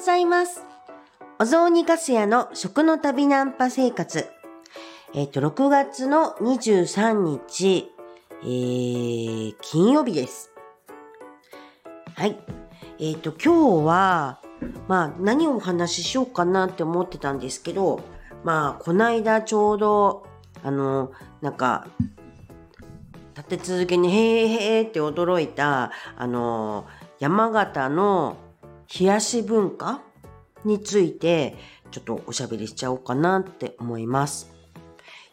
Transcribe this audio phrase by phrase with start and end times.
[0.00, 0.64] ございます。
[1.38, 4.30] お雑煮かすやの食の旅ナンパ生活。
[5.12, 7.92] えっ、と、6月の23日、
[8.42, 10.52] えー、金曜日です。
[12.14, 12.38] はい。
[12.98, 14.40] えっ、と、今日は、
[14.88, 18.00] まあ、何をお話ししようかなって思ってたんですけど、
[18.42, 20.26] まあ、こないだちょうど、
[20.64, 21.12] あの、
[21.42, 21.86] なんか、
[23.36, 26.86] 立て続けにへーへーって驚いた、あの、
[27.18, 28.38] 山形の
[28.98, 30.02] 冷やし文化
[30.64, 31.56] について、
[31.90, 34.52] ちょっとおしゃべりしちゃおうかなって思います。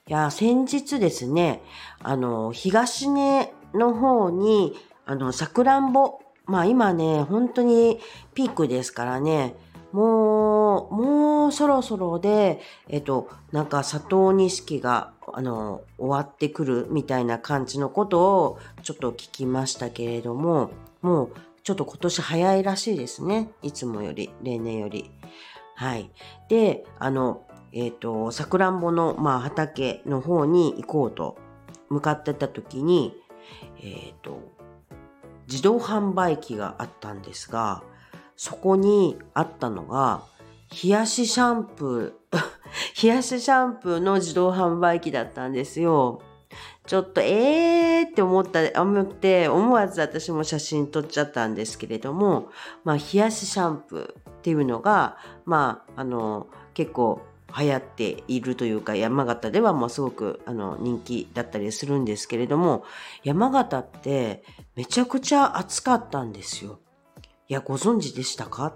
[0.07, 1.61] いや、先日ですね、
[1.99, 4.73] あの、東根の方に、
[5.05, 7.99] あの、さくらんぼ、まあ今ね、本当に
[8.33, 9.55] ピークですからね、
[9.91, 21.33] もう、もうそろそろで、えっと、なんか佐藤錦が、あの、終わってくるみたいな感じのことをちょっと聞きましたけれども、もう
[21.67, 23.49] ちょっと今年早いらしいですね。
[23.61, 25.11] いつもより、例年より。
[25.75, 26.09] はい。
[26.47, 31.37] で、あの、えっ、と、さくらんぼの、まあ、畑の方に行こうと
[31.89, 33.13] 向かってた時に、
[33.83, 34.39] えっ、と、
[35.49, 37.83] 自動販売機があったんですが、
[38.37, 40.23] そこにあったのが、
[40.71, 42.37] 冷やしシャンプー、
[43.03, 46.21] 冷やしシャンプーの自動販売機だったんですよ。
[46.87, 52.49] ちょっとえーって思った、思って、思わず私も写真撮っちゃったんですけれども、
[52.83, 57.21] まあ、冷やしシャンプーっていうのが、まあ、あの、結構
[57.59, 62.83] 流行っているというか、山形ではもうすごくあの人気だったりするんですけれども、
[63.23, 64.43] 山形って
[64.75, 66.79] めちゃくちゃ暑かったんですよ。
[67.47, 68.75] いや、ご存知でしたか？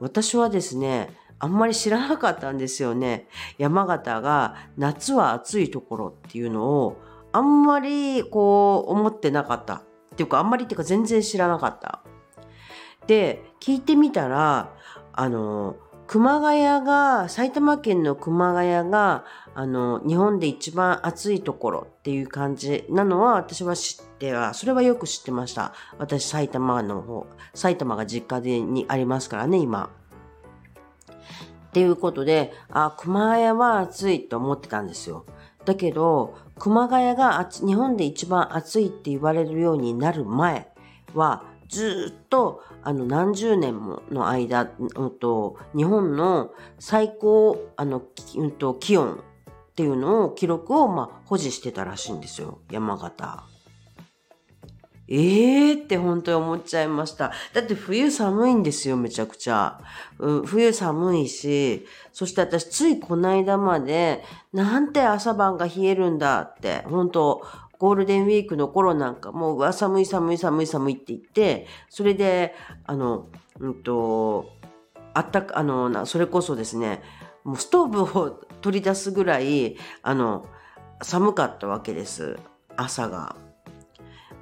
[0.00, 3.28] 私はですね、あんまり知らなかったんですよね。
[3.58, 6.96] 山形が夏は暑いところっていうのを
[7.36, 9.74] あんまりこう思ってなかった。
[9.74, 9.82] っ
[10.16, 12.00] ていうかあんまりっていうか全然知らなかった。
[13.06, 14.72] で、聞いてみたら、
[15.12, 19.24] あの、熊谷が、埼玉県の熊谷が、
[19.54, 25.74] あの、日本で一番暑いところっていう感じなのは私は知っては、それはよく知ってました。
[25.98, 29.90] 私埼玉の方、埼玉が実家でにありますからね、今。
[31.68, 35.26] っていうことで、あ、熊谷は暑いと思ってたんですよ。
[35.66, 40.72] だけど、熊谷が日本で一番暑いって言われるようになる前
[41.14, 48.02] は、ずっとあの何十年もの間、うん、と日本の最高あの、
[48.36, 53.44] うん、と気温っていうのを記録を、まあ、保持してたらしいんですよ山形。
[55.08, 57.32] ええー、って本当に思っちゃいました。
[57.52, 59.80] だって冬寒いんですよ、めちゃくちゃ。
[60.18, 67.42] う、冬寒いし、そして私ついこの間まで、なんて朝晩が冷えるんだって、本当
[67.78, 73.28] ゴールデンウィークの頃なんかもう、うわ、寒い寒い寒い寒いって言って、それで、あの、
[73.60, 74.50] うんと、
[75.14, 77.02] あったか、あの、それこそですね、
[77.44, 78.30] もうストーブを
[78.60, 80.46] 取り出すぐらい、あの、
[81.02, 82.38] 寒かったわけです。
[82.76, 83.45] 朝が。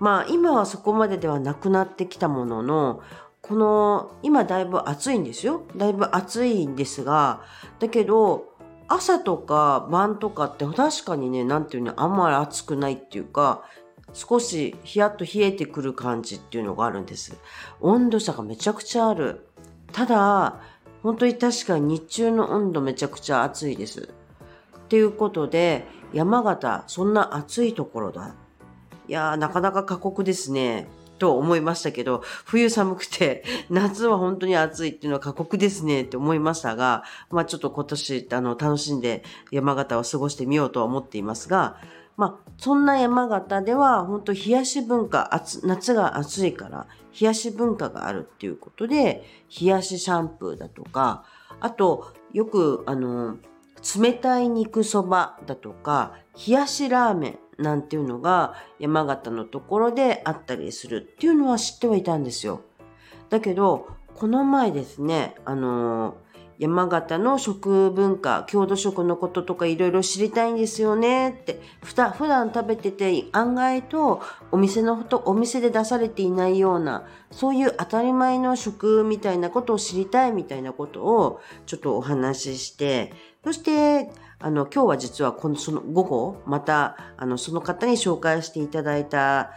[0.00, 3.02] まあ今はそこまでではなくなってきたものの、
[3.40, 5.64] この、今だいぶ暑いんですよ。
[5.76, 7.42] だいぶ暑いんですが、
[7.78, 8.54] だけど、
[8.88, 13.62] 朝とか晩とかって確かにね、なんていうの、あんまり暑くないっていうか、
[14.14, 17.36] 少しヒヤッと冷えてくる感じっていうのがあるんです。
[17.80, 19.46] 温度差がめちゃくちゃある。
[19.92, 20.60] ただ、
[21.02, 24.08] 本当に確かに日中の温度めちゃくちゃ暑いです。
[24.78, 28.34] っていうことで、山形、そんな暑いところだ。
[29.08, 30.88] いやー、なかなか過酷ですね。
[31.18, 41.76] と思いましたけど、冬寒くて、 夏は本当に暑いっていうのは過酷ですねって思いましたが、まあちょっと今年、あの、楽しんで山形を過ごしてみようとは思っていますが、
[42.16, 45.30] まあそんな山形では本当冷やし文化、
[45.62, 46.86] 夏が暑いから
[47.18, 49.24] 冷やし文化があるっていうことで、
[49.60, 51.24] 冷やしシャンプーだとか、
[51.60, 53.36] あと、よく、あの、
[54.00, 56.14] 冷たい肉そばだとか、
[56.46, 62.60] 冷やしラーメンなんていうのが山形のところであったりするっていうのは知ってはいたんですよ。
[63.30, 66.16] だけど、この前ですね、あの
[66.58, 74.22] 山形の食文化、郷土食のこととかいろいろ知りたいんですよねって、ふた普段食べてて案外と
[74.52, 83.12] お店のと、お店で出されていないような、そういう当たり前の食みたいなことを知りたいみたいなことをちょっとお話しして、
[83.42, 89.56] そして、あの、今日は実はこの、その午後、また、あの、その方に紹介していただいた、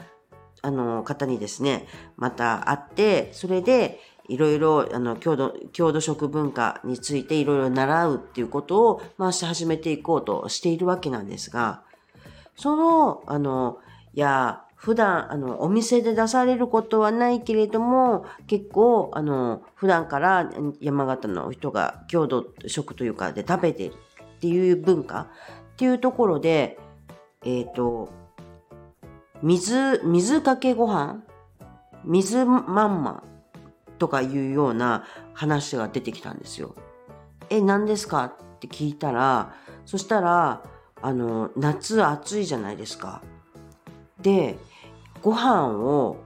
[0.62, 11.84] あの、方にですね、また会って、それで、いろいろ、あの、郷土、郷土食文化についていろいろ習うっていうことを、まあ、し始めていこうとしているわけなんですが、
[12.56, 13.78] その、あの、
[14.14, 20.50] いや、普段、あの、お店で出されることはないけれども、結構、あの、普段から
[20.82, 23.96] 山形の人が郷土食というかで食べてる
[24.38, 25.22] っていう文化
[25.74, 26.80] っていうところで、
[27.44, 28.10] えっ、ー、と、
[29.42, 31.22] 水、水かけご飯
[32.04, 33.24] 水まんま
[34.00, 35.04] とかいうような
[35.34, 36.76] 話が出てきたんですよ。
[37.50, 38.26] え、何ですか？
[38.26, 39.54] って聞いたら、
[39.86, 40.64] そしたら、
[41.02, 43.22] あの、夏暑いじゃないですか。
[44.22, 44.58] で、
[45.22, 46.18] ご飯を、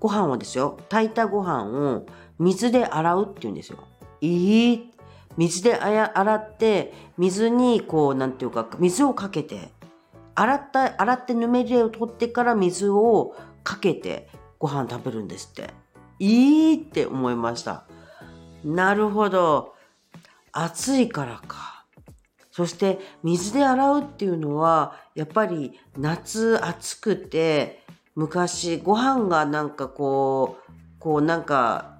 [0.00, 2.06] ご飯をですよ、炊いたご飯を
[2.38, 3.78] 水で洗うって言うんですよ。
[4.20, 4.91] いい
[5.36, 9.70] 水で洗って、水にこう、なんていうか、水をかけて、
[10.34, 13.34] 洗った、洗ってぬめりを取ってから水を
[13.64, 15.70] かけてご飯食べるんですって。
[16.18, 17.84] いいって思いました。
[18.64, 19.74] なるほど。
[20.52, 21.72] 暑いからか。
[22.52, 27.82] そして水で洗うっていうのはやっぱり夏暑くて
[28.14, 31.91] 昔ご飯がなんかこうこうなんか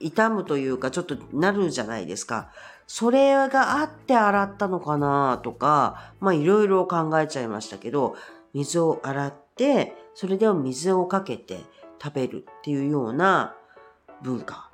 [0.00, 2.50] 傷むというかちょっとなるじゃないですか。
[2.86, 8.14] それがあって洗ったのかなとかまあいろいろ考えちゃいましたけど
[8.52, 11.60] 水を洗ってそれで水をかけて
[12.02, 13.54] 食べるっていうような
[14.22, 14.70] 文化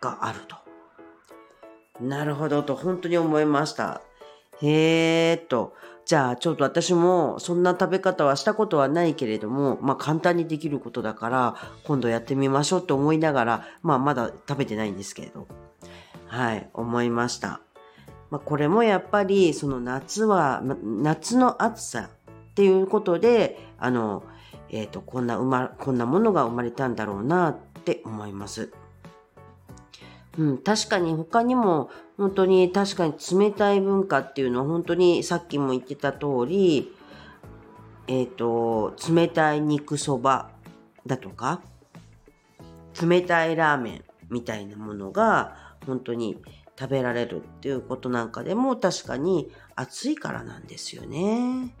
[0.00, 0.56] があると。
[2.00, 4.02] なるほどと本当に思いました。
[4.60, 5.74] へえと。
[6.08, 15.46] じゃあちょっと私もそんな食べ方はしたことはないけれども、まあ簡単にできることだから今度やってみましょうと思いながら、まあまだ食べてないんですけれど。
[16.24, 17.60] はい、思いました。
[18.30, 24.22] まあこれもやっぱりその夏は、夏の暑さっていうことで、あの、
[24.70, 28.72] えっ、ー、と、こんな、ま、こんなものが生まれたんだろうなって思います。
[30.38, 36.92] うん、確かに他にも本当に確かに冷たい文化っていうのは本当にさっきも言ってた通り、
[38.08, 40.50] えっ、ー、と、冷たい肉そば
[41.06, 41.62] だとか、
[43.00, 46.42] 冷たいラーメンみたいなものが本当に
[46.76, 51.74] 食べられるっていうことなんかでも確かに暑いからなんですよね。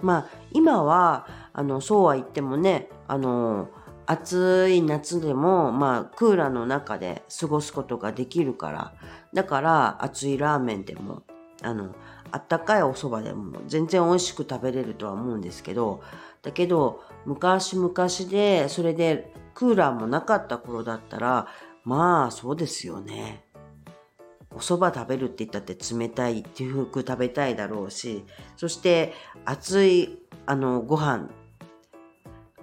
[0.00, 3.68] まあ今はあのそうは言ってもねあの
[4.06, 8.92] 暑い夏でも、まあ、クーラーの中で過ごすことができるから、
[9.34, 11.22] だから、熱いラーメンでも、
[11.62, 11.94] あの、
[12.30, 16.02] あったかいお蕎麦でも全然美味しく食べれるとは思うんですけど、
[16.42, 17.92] だけど、昔々
[18.30, 21.48] で、それでクーラーもなかった頃だったら、
[21.84, 23.44] まあ、そうですよね。
[24.50, 28.24] お蕎麦食べるって言ったって冷たいっていう服食べたいだろうし、
[28.56, 29.12] そして
[29.44, 31.28] 熱いあのご飯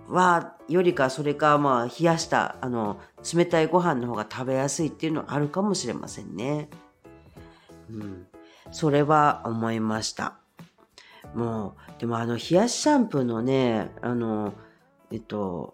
[0.09, 2.99] はよりかそれかまあ冷やしたあの
[3.33, 6.69] 冷たいご飯の方が食べやすいっていうのはあるかもしれませんね。
[7.89, 8.27] うん。
[8.71, 10.35] それは思いました。
[11.33, 14.53] もう、でもあの冷やしシャンプーのね、あの、
[15.11, 15.73] えっと、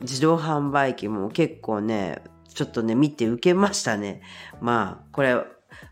[0.00, 4.22] 自動販売機も結構ね、ちょっとね、見て受けましたね。
[4.60, 5.36] まあ、これ、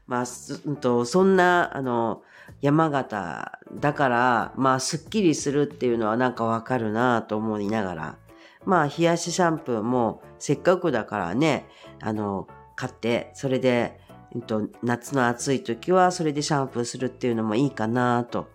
[0.06, 0.25] まあ、
[0.64, 2.22] うんと、そんな、あの、
[2.60, 8.19] 山形だから、まあ、すっきりするっていうのはなんかわかるなと思いながら、
[8.64, 11.69] まあ、冷やしシャンプーもせっかくだからね、
[12.00, 14.00] あの、買って、それで、
[14.34, 18.49] えっと、夏の暑い時はそれでシャンプーするっていうのもいいかなと。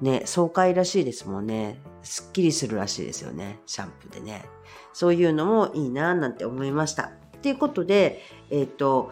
[0.00, 1.80] ね、爽快らしいですもんね。
[2.02, 3.60] すっきりするらしいですよね。
[3.66, 4.44] シャンプーでね。
[4.92, 7.04] そういうのもいいななんて思いました。
[7.38, 9.10] っていうことで、えっ、と、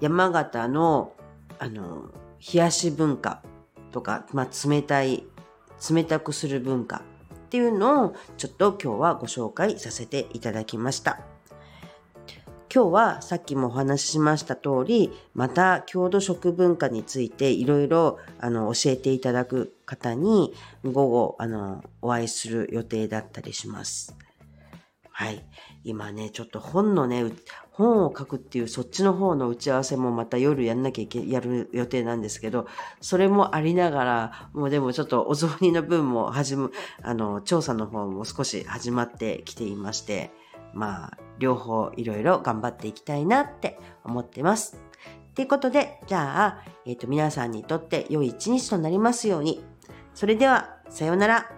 [0.00, 1.12] 山形の、
[1.58, 2.10] あの、
[2.52, 3.42] 冷やし文化
[3.96, 5.24] とか、まあ、冷たい、
[5.90, 11.20] 冷たくする文化っていうのをちょっと今日はご紹介させていただきました。
[12.72, 20.52] 今日はさっきもお話ししました通り、また郷土食文化についていろいろあの教えていただく方に
[20.84, 24.14] 午後あのお会いする予定だったりします。
[25.10, 25.42] はい。
[25.84, 27.24] 今ね、ちょっと本のね、
[27.76, 32.66] 本を書くっていうそっちの方の打ち合わせもまた夜やんなきゃいけ、やる予定なんですけど、
[33.02, 40.30] それもありながら、もうでもちょっとお雑煮の分も始む、あの、調査の方も少し始まってきていまして、
[40.72, 44.80] まあ、両方いろいろ頑張っていきたいなって思ってます。
[45.34, 49.62] ということで、じゃあ、えっ、ー、と、皆さんにとって良い一日となりますように。
[50.14, 51.50] それでは、さようなら。